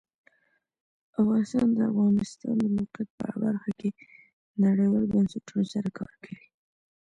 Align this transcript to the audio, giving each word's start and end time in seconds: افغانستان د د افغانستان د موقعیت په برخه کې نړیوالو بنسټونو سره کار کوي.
افغانستان 1.21 1.65
د 1.69 1.73
د 1.77 1.79
افغانستان 1.91 2.55
د 2.61 2.65
موقعیت 2.75 3.09
په 3.19 3.27
برخه 3.43 3.71
کې 3.79 3.89
نړیوالو 4.63 5.09
بنسټونو 5.13 5.63
سره 5.73 5.89
کار 5.99 6.13
کوي. 6.23 6.45